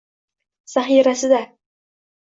[0.73, 1.41] zaxirasida